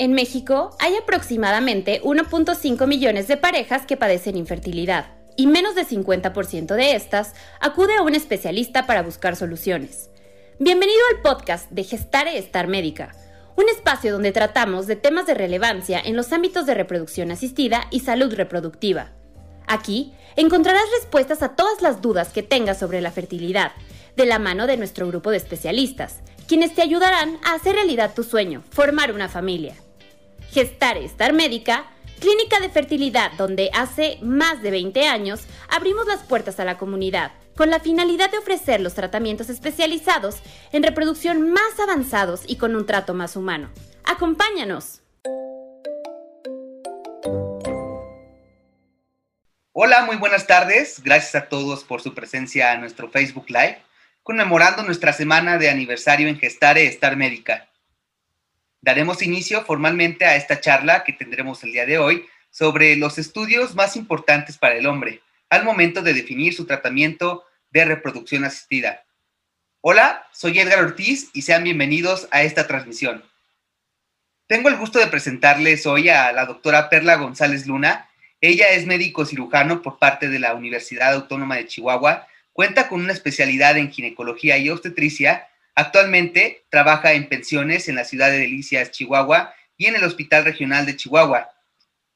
[0.00, 6.76] En México hay aproximadamente 1.5 millones de parejas que padecen infertilidad y menos de 50%
[6.76, 10.08] de estas acude a un especialista para buscar soluciones.
[10.60, 13.12] Bienvenido al podcast de Gestare Estar Médica,
[13.56, 17.98] un espacio donde tratamos de temas de relevancia en los ámbitos de reproducción asistida y
[17.98, 19.10] salud reproductiva.
[19.66, 23.72] Aquí encontrarás respuestas a todas las dudas que tengas sobre la fertilidad,
[24.14, 28.22] de la mano de nuestro grupo de especialistas, quienes te ayudarán a hacer realidad tu
[28.22, 29.74] sueño, formar una familia.
[30.52, 31.86] Gestare Estar Médica,
[32.20, 37.32] clínica de fertilidad donde hace más de 20 años abrimos las puertas a la comunidad
[37.56, 40.36] con la finalidad de ofrecer los tratamientos especializados
[40.72, 43.68] en reproducción más avanzados y con un trato más humano.
[44.04, 45.02] ¡Acompáñanos!
[49.72, 51.02] Hola, muy buenas tardes.
[51.02, 53.82] Gracias a todos por su presencia en nuestro Facebook Live,
[54.22, 57.68] conmemorando nuestra semana de aniversario en Gestare Estar Médica.
[58.80, 63.74] Daremos inicio formalmente a esta charla que tendremos el día de hoy sobre los estudios
[63.74, 69.04] más importantes para el hombre al momento de definir su tratamiento de reproducción asistida.
[69.80, 73.24] Hola, soy Edgar Ortiz y sean bienvenidos a esta transmisión.
[74.46, 78.08] Tengo el gusto de presentarles hoy a la doctora Perla González Luna.
[78.40, 83.12] Ella es médico cirujano por parte de la Universidad Autónoma de Chihuahua, cuenta con una
[83.12, 89.54] especialidad en ginecología y obstetricia Actualmente trabaja en pensiones en la ciudad de Delicias, Chihuahua,
[89.76, 91.52] y en el Hospital Regional de Chihuahua.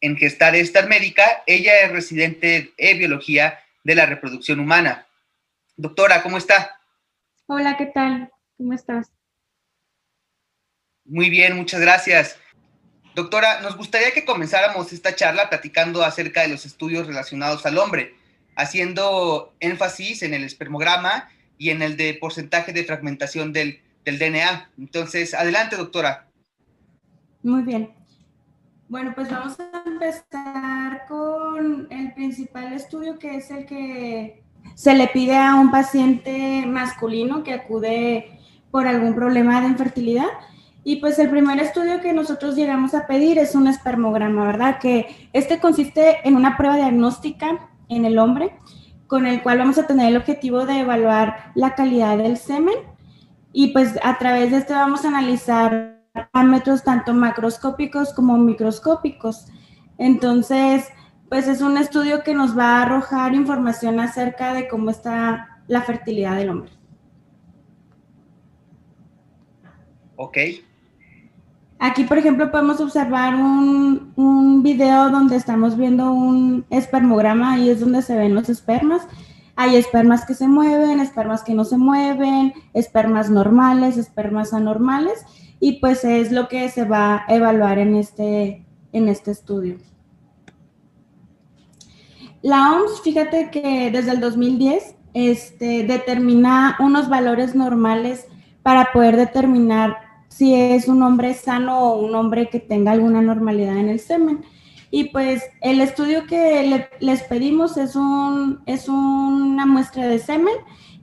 [0.00, 5.06] En Gestar Estar Médica, ella es residente de biología de la reproducción humana.
[5.77, 6.77] Doctora, ¿cómo está?
[7.46, 8.33] Hola, ¿qué tal?
[8.56, 9.12] ¿Cómo estás?
[11.05, 12.40] Muy bien, muchas gracias.
[13.14, 18.16] Doctora, nos gustaría que comenzáramos esta charla platicando acerca de los estudios relacionados al hombre,
[18.56, 21.30] haciendo énfasis en el espermograma
[21.62, 24.72] y en el de porcentaje de fragmentación del, del DNA.
[24.78, 26.27] Entonces, adelante, doctora.
[27.44, 27.91] Muy bien.
[28.88, 34.42] Bueno, pues vamos a empezar con el principal estudio, que es el que
[34.74, 38.40] se le pide a un paciente masculino que acude
[38.72, 40.30] por algún problema de infertilidad.
[40.83, 44.80] Y pues el primer estudio que nosotros llegamos a pedir es un espermograma, ¿verdad?
[44.80, 48.51] Que este consiste en una prueba diagnóstica en el hombre
[49.12, 52.77] con el cual vamos a tener el objetivo de evaluar la calidad del semen
[53.52, 56.02] y pues a través de esto vamos a analizar
[56.33, 59.48] parámetros tanto macroscópicos como microscópicos.
[59.98, 60.89] Entonces,
[61.28, 65.83] pues es un estudio que nos va a arrojar información acerca de cómo está la
[65.83, 66.72] fertilidad del hombre.
[70.17, 70.39] Ok.
[71.85, 77.81] Aquí, por ejemplo, podemos observar un, un, video donde estamos viendo un espermograma, ahí es
[77.81, 79.03] donde se ven los espermas.
[79.57, 85.27] Hay espermas que se mueven, espermas que no se mueven, espermas normales, espermas anormales,
[85.59, 89.79] y pues es lo que se va a evaluar en este, en este estudio.
[92.43, 98.29] La OMS, fíjate que desde el 2010 este, determina unos valores normales
[98.63, 103.77] para poder determinar si es un hombre sano o un hombre que tenga alguna normalidad
[103.77, 104.45] en el semen.
[104.91, 110.55] Y pues el estudio que les pedimos es, un, es una muestra de semen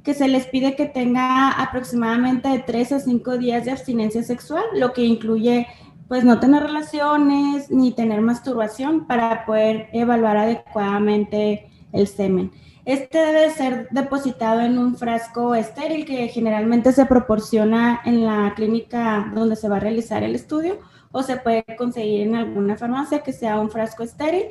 [0.04, 4.64] que se les pide que tenga aproximadamente de 3 a 5 días de abstinencia sexual,
[4.74, 5.68] lo que incluye
[6.08, 12.52] pues no tener relaciones ni tener masturbación para poder evaluar adecuadamente el semen.
[12.90, 19.32] Este debe ser depositado en un frasco estéril que generalmente se proporciona en la clínica
[19.32, 20.80] donde se va a realizar el estudio
[21.12, 24.46] o se puede conseguir en alguna farmacia que sea un frasco estéril.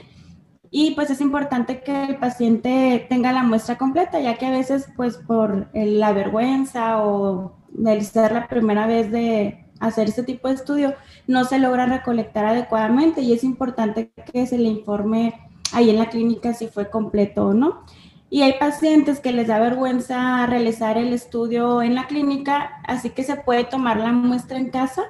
[0.70, 4.86] Y pues es importante que el paciente tenga la muestra completa, ya que a veces
[4.94, 10.54] pues por la vergüenza o de ser la primera vez de hacer este tipo de
[10.54, 10.94] estudio,
[11.26, 15.34] no se logra recolectar adecuadamente y es importante que se le informe
[15.72, 17.82] ahí en la clínica si fue completo o no.
[18.30, 23.24] Y hay pacientes que les da vergüenza realizar el estudio en la clínica, así que
[23.24, 25.04] se puede tomar la muestra en casa,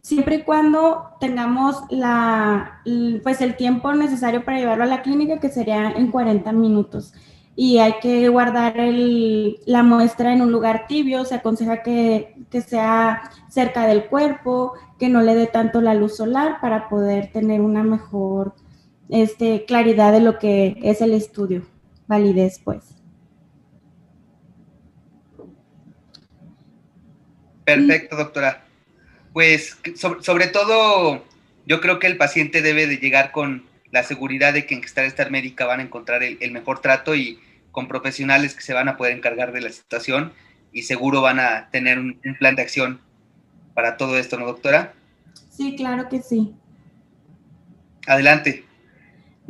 [0.00, 2.80] siempre y cuando tengamos la,
[3.22, 7.12] pues el tiempo necesario para llevarlo a la clínica, que sería en 40 minutos.
[7.54, 12.62] Y hay que guardar el, la muestra en un lugar tibio, se aconseja que, que
[12.62, 17.60] sea cerca del cuerpo, que no le dé tanto la luz solar para poder tener
[17.60, 18.54] una mejor
[19.10, 21.62] este, claridad de lo que es el estudio
[22.12, 22.84] validez, pues.
[27.64, 28.64] Perfecto, doctora.
[29.32, 29.78] Pues
[30.20, 31.24] sobre, todo,
[31.66, 35.06] yo creo que el paciente debe de llegar con la seguridad de que en Gestar
[35.06, 38.98] Estar Médica van a encontrar el, mejor trato y con profesionales que se van a
[38.98, 40.34] poder encargar de la situación
[40.70, 43.00] y seguro van a tener un, un plan de acción
[43.72, 44.92] para todo esto, ¿no, doctora?
[45.50, 46.54] Sí, claro que sí.
[48.06, 48.66] Adelante.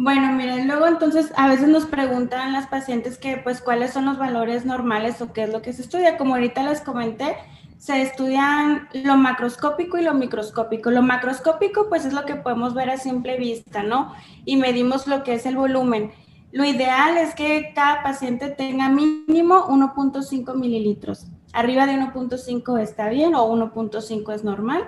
[0.04, 4.18] Bueno, miren, luego entonces a veces nos preguntan las pacientes que pues cuáles son los
[4.18, 6.18] valores normales o qué es lo que se estudia.
[6.18, 7.36] Como ahorita les comenté,
[7.78, 10.90] se estudian lo macroscópico y lo microscópico.
[10.90, 14.12] Lo macroscópico pues es lo que podemos ver a simple vista, ¿no?
[14.44, 16.10] Y medimos lo que es el volumen.
[16.50, 21.28] Lo ideal es que cada paciente tenga mínimo 1.5 mililitros.
[21.52, 24.82] Arriba de 1.5 está bien o 1.5 es normal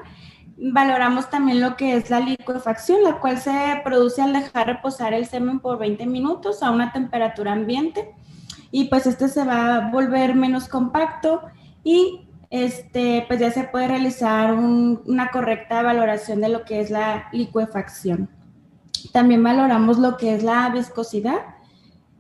[0.57, 5.27] valoramos también lo que es la licuefacción, la cual se produce al dejar reposar el
[5.27, 8.15] semen por 20 minutos a una temperatura ambiente
[8.71, 11.43] y pues este se va a volver menos compacto
[11.83, 17.29] y este pues ya se puede realizar una correcta valoración de lo que es la
[17.33, 18.31] licuefacción.
[19.13, 21.41] También valoramos lo que es la viscosidad,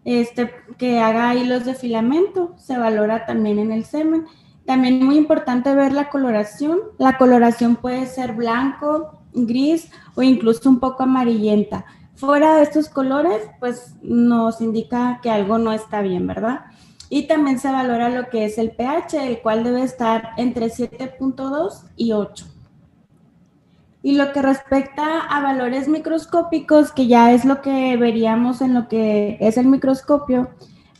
[0.04, 4.26] este, que haga hilos de filamento, se valora también en el semen
[4.66, 6.78] también muy importante ver la coloración.
[6.99, 11.84] La coloración puede ser blanco, gris o incluso un poco amarillenta.
[12.14, 16.66] Fuera de estos colores, pues nos indica que algo no está bien, ¿verdad?
[17.11, 21.82] Y también se valora lo que es el pH, el cual debe estar entre 7.2
[21.96, 22.46] y 8.
[24.02, 28.88] Y lo que respecta a valores microscópicos, que ya es lo que veríamos en lo
[28.88, 30.50] que es el microscopio,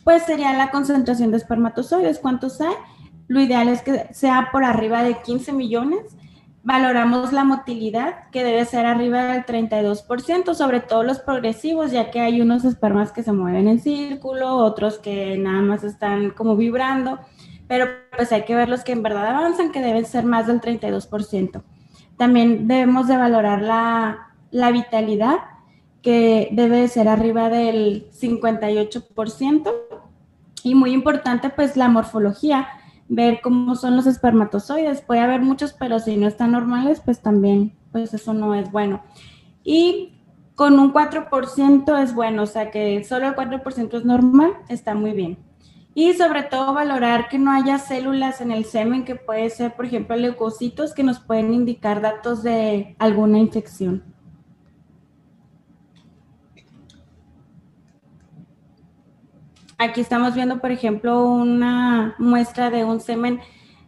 [0.03, 2.73] pues sería la concentración de espermatozoides, cuántos hay,
[3.27, 6.15] lo ideal es que sea por arriba de 15 millones.
[6.63, 12.21] Valoramos la motilidad, que debe ser arriba del 32%, sobre todo los progresivos, ya que
[12.21, 17.19] hay unos espermas que se mueven en círculo, otros que nada más están como vibrando,
[17.67, 20.59] pero pues hay que ver los que en verdad avanzan, que deben ser más del
[20.59, 21.61] 32%.
[22.17, 25.37] También debemos de valorar la, la vitalidad,
[26.01, 29.71] que debe ser arriba del 58%.
[30.63, 32.67] Y muy importante, pues la morfología,
[33.07, 35.01] ver cómo son los espermatozoides.
[35.01, 39.03] Puede haber muchos, pero si no están normales, pues también, pues eso no es bueno.
[39.63, 40.13] Y
[40.55, 45.11] con un 4% es bueno, o sea que solo el 4% es normal, está muy
[45.11, 45.37] bien.
[45.93, 49.85] Y sobre todo valorar que no haya células en el semen, que puede ser, por
[49.85, 54.14] ejemplo, leucocitos que nos pueden indicar datos de alguna infección.
[59.77, 63.41] Aquí estamos viendo, por ejemplo, una muestra de un semen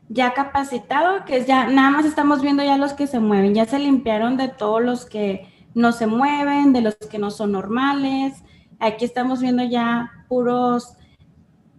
[0.10, 3.66] ya capacitado, que es ya, nada más estamos viendo ya los que se mueven, ya
[3.66, 8.44] se limpiaron de todos los que no se mueven, de los que no son normales.
[8.80, 10.94] Aquí estamos viendo ya puros,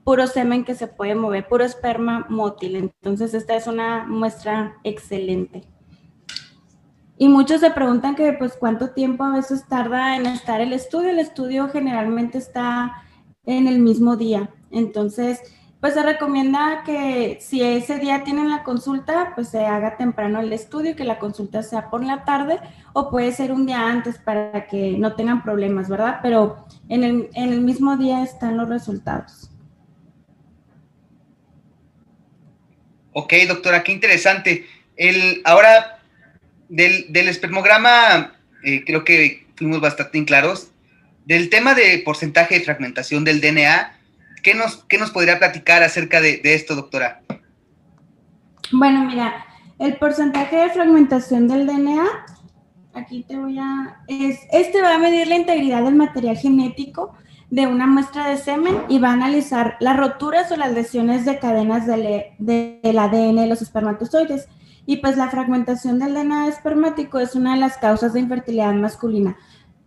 [0.05, 2.76] puro semen que se puede mover, puro esperma mótil.
[2.76, 5.64] Entonces, esta es una muestra excelente.
[7.19, 11.10] Y muchos se preguntan que, pues, cuánto tiempo a veces tarda en estar el estudio.
[11.10, 13.02] El estudio generalmente está
[13.49, 14.50] en el mismo día.
[14.71, 15.41] Entonces,
[15.81, 20.53] pues se recomienda que si ese día tienen la consulta, pues se haga temprano el
[20.53, 22.59] estudio, que la consulta sea por la tarde
[22.93, 26.19] o puede ser un día antes para que no tengan problemas, ¿verdad?
[26.23, 27.05] Pero en
[27.35, 29.51] el, mismo día están los resultados.
[33.12, 34.67] Ok, doctora, qué interesante.
[34.97, 36.01] El, ahora,
[36.69, 40.73] del, espermograma, eh, creo que fuimos bastante claros.
[41.29, 43.93] Del tema de porcentaje de fragmentación del DNA,
[44.43, 47.21] ¿qué nos, qué nos podría platicar acerca de, esto, doctora?
[48.73, 49.45] Bueno, mira,
[49.79, 52.03] el porcentaje de fragmentación del DNA,
[52.94, 54.01] aquí te voy a...
[54.08, 57.15] Es, este va a medir la integridad del material genético
[57.51, 61.39] de una muestra de semen y va a analizar las roturas o las lesiones de
[61.39, 64.49] cadenas del, del ADN de los espermatozoides.
[64.87, 69.37] Y pues la fragmentación del DNA espermático es una de las causas de infertilidad masculina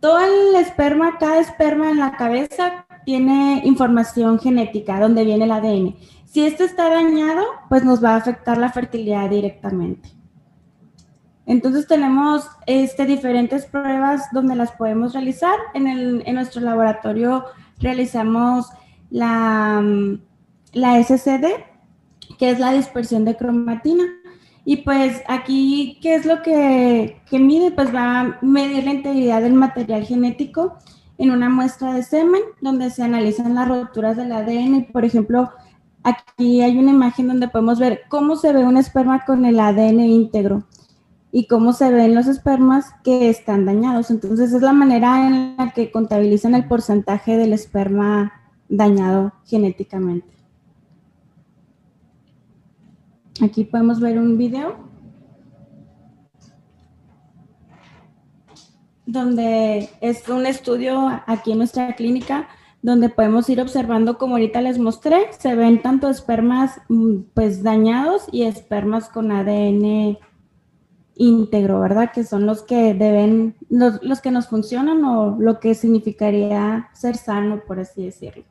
[0.02, 5.96] todo el esperma, cada esperma en la cabeza tiene información genética, donde viene el ADN.
[6.26, 10.10] Si esto está dañado, pues nos va a afectar la fertilidad directamente.
[11.46, 15.56] Entonces tenemos este, diferentes pruebas donde las podemos realizar.
[15.74, 17.46] En, el, en nuestro laboratorio
[17.80, 18.68] realizamos
[19.10, 19.84] la,
[20.74, 21.46] la SCD,
[22.40, 24.06] que es la dispersión de cromatina.
[24.64, 27.72] Y pues aquí, ¿qué es lo que, mide?
[27.72, 30.78] Pues va a medir la integridad del material genético
[31.18, 34.88] en una muestra de semen donde se analizan las roturas del ADN.
[34.92, 35.50] Por ejemplo,
[36.04, 40.00] aquí hay una imagen donde podemos ver cómo se ve un esperma con el ADN
[40.02, 40.64] íntegro
[41.32, 44.12] y cómo se ven los espermas que están dañados.
[44.12, 48.34] Entonces es la manera en la que contabilizan el porcentaje del esperma
[48.70, 50.41] dañado genéticamente.
[53.40, 54.76] Aquí podemos ver un video
[59.06, 62.48] donde es un estudio aquí en nuestra clínica
[62.82, 68.26] donde podemos ir observando como ahorita les mostré, se ven tanto espermas mm, pues dañados
[68.32, 70.18] y espermas con ADN
[71.16, 72.12] íntegro, ¿verdad?
[72.12, 77.16] Que son los que deben, los, los, que nos funcionan o lo que significaría ser
[77.16, 78.44] sano, por así decirlo,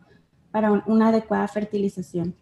[0.52, 2.37] para una adecuada fertilización.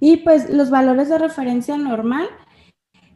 [0.00, 2.28] Y pues los valores de referencia normal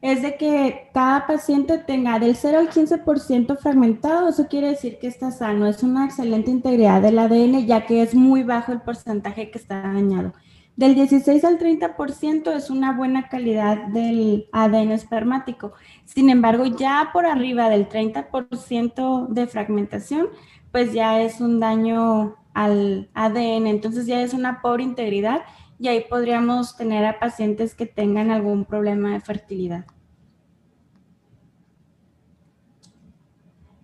[0.02, 5.06] es de que cada paciente tenga del 0 al 15% fragmentado, eso quiere decir que
[5.06, 9.50] está sano, es una excelente integridad del ADN ya que es muy bajo el porcentaje
[9.50, 10.34] que está dañado.
[10.76, 15.72] Del 16 al 30% es una buena calidad del ADN espermático.
[16.04, 20.26] Sin embargo, ya por arriba del 30% de fragmentación,
[20.70, 25.42] pues ya es un daño al ADN, entonces ya es una pobre integridad
[25.78, 29.86] y ahí podríamos tener a pacientes que tengan algún problema de fertilidad.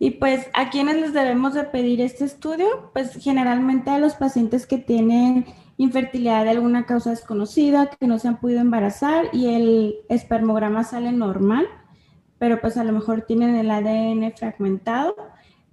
[0.02, 2.90] Y pues, ¿a quiénes les debemos de pedir este estudio?
[2.94, 5.44] Pues generalmente a los pacientes que tienen
[5.76, 11.12] infertilidad de alguna causa desconocida, que no se han podido embarazar y el espermograma sale
[11.12, 11.66] normal,
[12.38, 15.16] pero pues a lo mejor tienen el ADN fragmentado.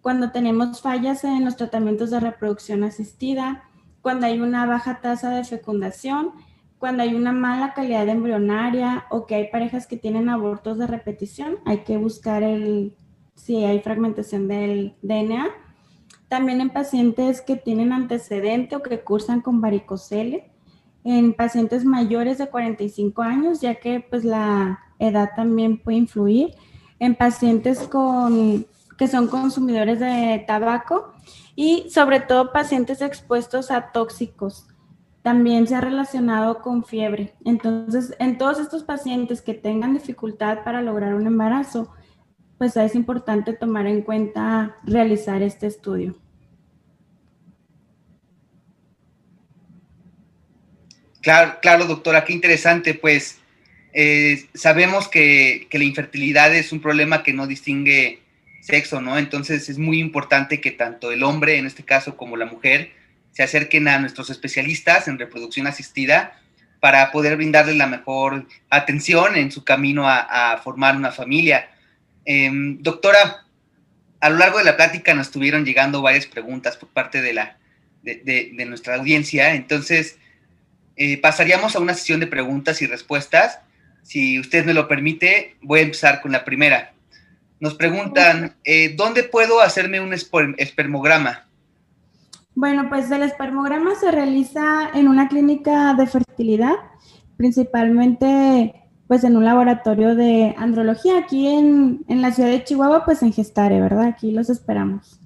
[0.02, 3.64] Cuando tenemos fallas en los tratamientos de reproducción asistida,
[4.02, 6.32] cuando hay una baja tasa de fecundación,
[6.78, 11.58] cuando hay una mala calidad embrionaria o que hay parejas que tienen abortos de repetición,
[11.66, 12.96] hay que buscar el
[13.36, 15.48] si hay fragmentación del DNA.
[16.28, 20.52] También en pacientes que tienen antecedente o que cursan con varicocele,
[21.04, 26.56] en pacientes mayores de 45 años, ya que pues la edad también puede influir,
[27.00, 28.66] en pacientes con,
[28.98, 31.14] que son consumidores de tabaco
[31.56, 34.68] y sobre todo pacientes expuestos a tóxicos.
[35.22, 37.36] También se ha relacionado con fiebre.
[37.46, 41.94] Entonces, en todos estos pacientes que tengan dificultad para lograr un embarazo,
[42.58, 46.18] pues es importante tomar en cuenta realizar este estudio.
[51.22, 52.94] Claro, claro, doctora, qué interesante.
[52.94, 53.40] Pues
[53.94, 58.27] eh, sabemos que, que, la infertilidad es un problema que no distingue
[58.68, 59.18] sexo, ¿no?
[59.18, 62.92] Entonces es muy importante que tanto el hombre, en este caso, como la mujer,
[63.32, 66.42] se acerquen a nuestros especialistas en reproducción asistida
[66.82, 71.70] para poder brindarles la mejor atención en su camino a, formar una familia.
[72.26, 73.46] Em, doctora,
[74.20, 77.58] a lo largo de la plática nos estuvieron llegando varias preguntas por parte de, la,
[78.02, 80.18] de, nuestra audiencia, entonces
[80.98, 83.60] eh, pasaríamos a una sesión de preguntas y respuestas.
[84.04, 86.94] Si usted me lo permite, voy a empezar con la primera.
[87.60, 91.48] Nos preguntan, eh, ¿dónde puedo hacerme un espermograma?
[92.54, 96.76] Bueno, pues el espermograma se realiza en una clínica de fertilidad,
[97.38, 98.74] principalmente
[99.08, 103.80] pues en un laboratorio de andrología aquí en, la ciudad de Chihuahua, pues en Gestare,
[103.80, 104.08] ¿verdad?
[104.08, 105.20] Aquí los esperamos.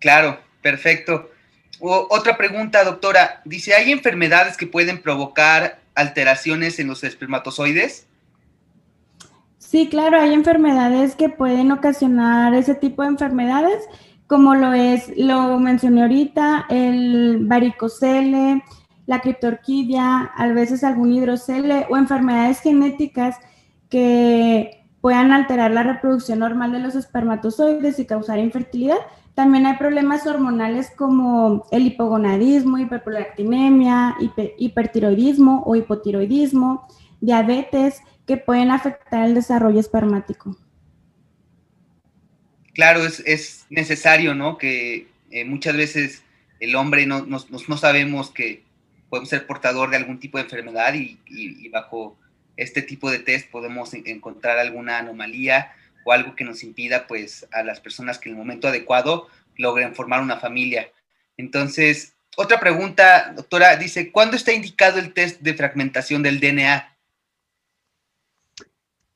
[0.00, 1.30] Claro, perfecto.
[1.80, 3.40] otra pregunta, doctora.
[3.44, 8.06] Dice, ¿hay enfermedades que pueden provocar alteraciones en los espermatozoides?
[9.66, 13.82] Sí, claro, hay enfermedades que pueden ocasionar ese tipo de enfermedades,
[14.28, 18.62] como lo es, lo mencioné ahorita, el varicocele,
[19.06, 23.38] la criptorquidia, a veces algún hidrocele o enfermedades genéticas
[23.90, 28.98] que puedan alterar la reproducción normal de los espermatozoides y causar infertilidad.
[29.34, 34.14] También hay problemas hormonales como el hipogonadismo, hiperprolactinemia,
[34.58, 36.86] hipertiroidismo o hipotiroidismo,
[37.20, 40.56] diabetes, que pueden afectar el desarrollo espermático.
[42.74, 44.58] Claro, es, necesario, ¿no?
[44.58, 46.22] Que eh, muchas veces
[46.60, 48.66] el hombre no, no sabemos que
[49.08, 52.18] podemos ser portador de algún tipo de enfermedad y, bajo
[52.56, 55.72] este tipo de test podemos encontrar alguna anomalía
[56.04, 59.94] o algo que nos impida pues a las personas que en el momento adecuado logren
[59.94, 60.90] formar una familia.
[61.36, 66.95] Entonces, otra pregunta, doctora, dice, ¿cuándo está indicado el test de fragmentación del DNA?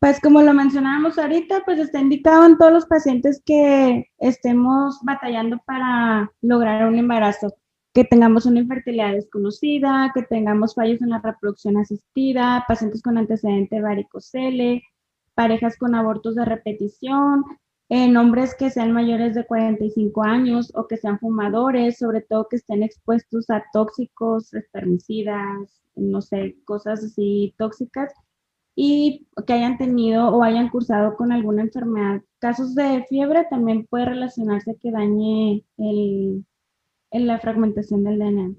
[0.00, 5.58] Pues como lo mencionábamos ahorita, pues está indicado en todos los pacientes que estemos batallando
[5.66, 7.54] para lograr un embarazo
[7.92, 13.82] que tengamos una infertilidad desconocida, que tengamos fallos en la reproducción asistida, pacientes con antecedente
[13.82, 14.82] varicocele,
[15.34, 17.44] parejas con abortos de repetición,
[17.90, 22.56] en hombres que sean mayores de 45 años o que sean fumadores, sobre todo que
[22.56, 28.14] estén expuestos a tóxicos, espermicidas, no sé, cosas así tóxicas,
[28.82, 32.22] y que hayan tenido o hayan cursado con alguna enfermedad.
[32.38, 36.46] Casos de fiebre también puede relacionarse que dañe el
[37.10, 38.54] en la fragmentación del DNA.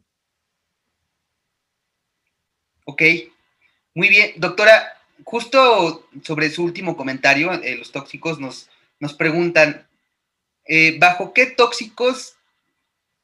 [2.86, 3.01] Ok,
[3.96, 4.34] muy bien.
[4.38, 9.88] Doctora, justo sobre su último comentario, eh, los tóxicos nos, nos preguntan,
[10.66, 12.36] eh, ¿bajo qué tóxicos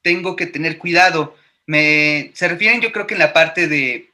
[0.02, 1.36] tengo que tener cuidado?
[1.64, 4.10] Me, se refieren yo creo que en la parte de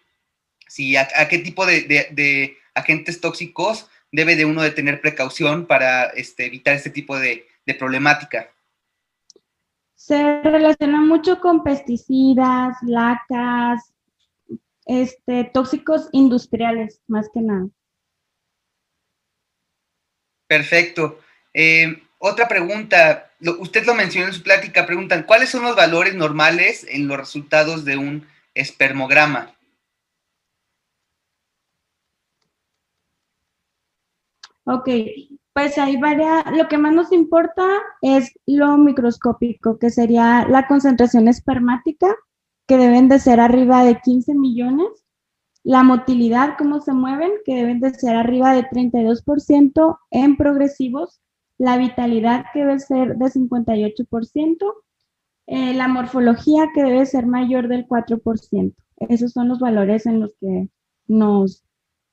[0.69, 6.47] si a, qué tipo de, agentes tóxicos debe de uno de tener precaución para este,
[6.47, 7.47] evitar este tipo de,
[7.79, 8.51] problemática.
[9.95, 13.95] Se relaciona mucho con pesticidas, lacas,
[14.85, 17.67] este, tóxicos industriales, más que nada.
[20.47, 21.21] Perfecto.
[21.55, 26.87] Eh, otra pregunta, usted lo mencionó en su plática, preguntan, ¿cuáles son los valores normales
[26.89, 29.55] en los resultados de un espermograma?
[34.67, 34.89] Ok,
[35.53, 37.65] pues hay varias, lo que más nos importa
[38.03, 42.15] es lo microscópico, que sería la concentración espermática,
[42.67, 44.89] que deben de ser arriba de 15 millones,
[45.63, 51.21] la motilidad, cómo se mueven, que deben de ser arriba de 32% en progresivos,
[51.59, 54.75] la vitalidad, que debe ser de 58%,
[55.47, 58.75] eh, la morfología, que debe ser mayor del 4%.
[59.09, 60.69] Esos son los valores en los que
[61.07, 61.65] nos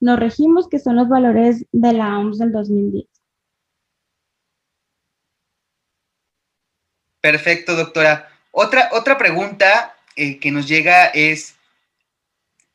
[0.01, 3.05] nos regimos, que son los valores de la OMS del 2010.
[7.21, 8.29] Perfecto, doctora.
[8.51, 11.55] Otra, otra pregunta eh, que nos llega es,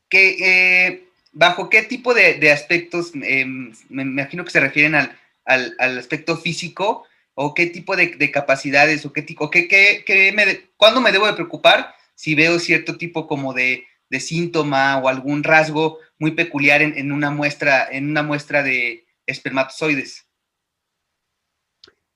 [0.09, 1.03] que, eh,
[1.33, 5.15] ¿bajo qué tipo de, aspectos, em, me imagino que se refieren al,
[5.79, 11.11] aspecto físico, o qué tipo de, capacidades, o qué tipo, qué, qué, me, cuándo me
[11.11, 16.31] debo de preocupar si veo cierto tipo como de, de síntoma o algún rasgo muy
[16.31, 20.27] peculiar en, una muestra, en una muestra de espermatozoides?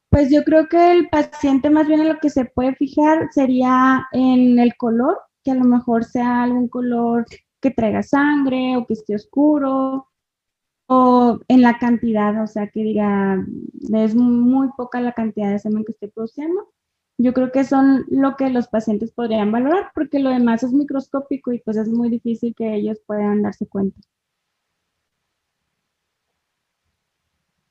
[0.10, 4.08] Pues yo creo que el paciente más bien en lo que se puede fijar sería
[4.12, 7.26] en el color, que a lo mejor sea algún color
[7.62, 10.10] que traiga sangre o que esté oscuro,
[10.88, 13.38] o en la cantidad, o sea, que diga,
[13.94, 16.68] es muy poca la cantidad de semen que estoy produciendo
[17.22, 21.54] yo creo que son lo que los pacientes podrían valorar, porque lo demás es microscópico
[21.54, 24.00] y pues es muy difícil que ellos puedan darse cuenta.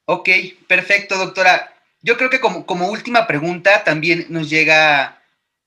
[0.04, 0.28] Ok,
[0.68, 1.74] perfecto, doctora.
[2.02, 5.20] Yo creo que como, última pregunta también nos llega,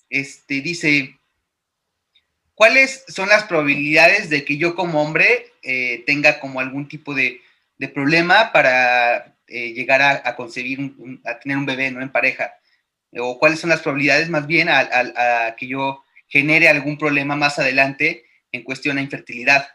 [0.10, 1.20] este, dice,
[2.56, 7.42] ¿cuáles son las probabilidades de que yo como hombre eh, tenga como algún tipo de,
[7.94, 12.02] problema para eh, llegar a, concebir, a tener un bebé, ¿no?
[12.02, 12.54] En pareja
[13.20, 18.24] o cuáles son las probabilidades más bien a, que yo genere algún problema más adelante
[18.52, 19.66] en cuestión a infertilidad?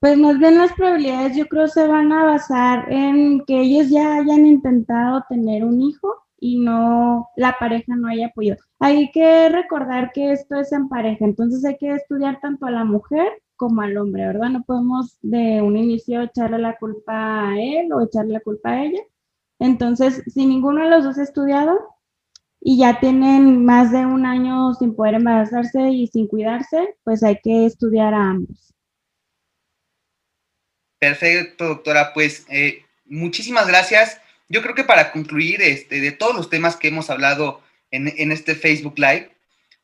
[0.00, 4.16] Pues más bien las probabilidades yo creo se van a basar en que ellos ya
[4.16, 8.56] hayan intentado tener un hijo y no la pareja no haya podido.
[8.80, 12.84] Hay que recordar que esto es en pareja, entonces hay que estudiar tanto a la
[12.84, 14.48] mujer como al hombre, ¿verdad?
[14.48, 18.84] No podemos de un inicio echarle la culpa a él o echarle la culpa a
[18.84, 19.02] ella,
[19.58, 21.78] entonces, si ninguno de los dos ha estudiado
[22.60, 27.38] y ya tienen más de un año sin poder embarazarse y sin cuidarse, pues hay
[27.42, 28.74] que estudiar a ambos.
[30.98, 32.12] Perfecto, doctora.
[32.14, 34.20] Pues eh, muchísimas gracias.
[34.48, 37.60] Yo creo que para concluir este, de todos los temas que hemos hablado
[37.90, 39.30] en, en este Facebook Live,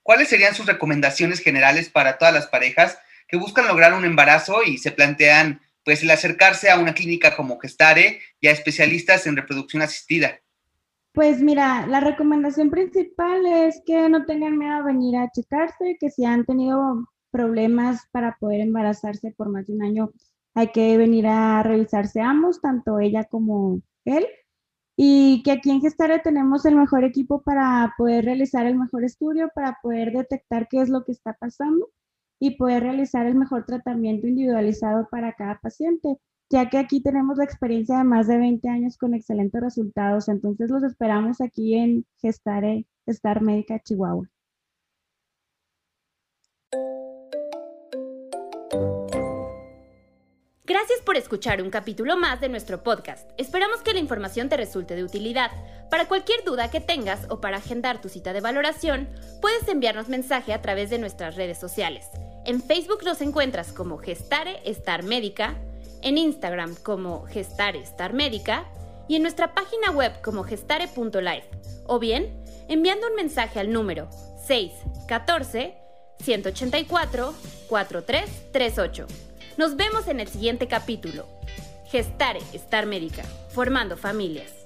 [0.03, 4.79] ¿cuáles serían sus recomendaciones generales para todas las parejas que buscan lograr un embarazo y
[4.79, 9.81] se plantean pues el acercarse a una clínica como Gestare y a especialistas en reproducción
[9.81, 10.39] asistida?
[11.15, 16.11] Pues mira, la recomendación principal es que no tengan miedo a venir a checarse, que
[16.11, 20.13] si han tenido problemas para poder embarazarse por más de un año,
[20.53, 24.27] hay que venir a revisarse ambos, tanto ella como él.
[24.95, 29.51] Y que aquí en Gestare tenemos el mejor equipo para poder realizar el mejor estudio,
[29.55, 31.89] para poder detectar qué es lo que está pasando
[32.41, 36.17] y poder realizar el mejor tratamiento individualizado para cada paciente,
[36.51, 40.29] ya que aquí tenemos la experiencia de más de 20 años con excelentes resultados.
[40.29, 44.29] Entonces los esperamos aquí en Gestare Star Médica Chihuahua.
[50.65, 53.31] Gracias por escuchar un capítulo más de nuestro podcast.
[53.39, 55.51] Esperamos que la información te resulte de utilidad.
[55.91, 59.09] Para cualquier duda que tengas o para agendar tu cita de valoración,
[59.41, 62.11] puedes enviarnos mensaje a través de nuestras redes sociales.
[62.49, 65.59] En Facebook nos encuentras como Gestare Star Médica,
[66.01, 68.67] en Instagram como Gestare Star Médica
[69.07, 71.47] y en nuestra página web como gestare.life
[71.87, 74.09] o bien enviando un mensaje al número
[74.47, 75.77] 614
[76.21, 77.35] 184
[77.69, 79.07] 4338.
[79.59, 81.27] Nos vemos en el siguiente capítulo.
[81.91, 84.58] Gestare Star Médica, formando familias.